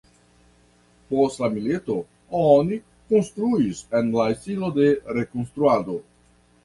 Post 1.09 1.41
la 1.43 1.49
milito 1.57 1.97
oni 2.39 2.79
konstruis 3.13 3.83
en 4.01 4.11
la 4.17 4.27
stilo 4.41 4.73
de 4.79 4.89
rekonstruado. 5.19 5.99